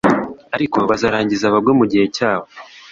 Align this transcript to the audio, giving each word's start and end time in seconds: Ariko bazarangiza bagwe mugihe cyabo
Ariko 0.55 0.77
bazarangiza 0.89 1.53
bagwe 1.53 1.71
mugihe 1.79 2.05
cyabo 2.15 2.45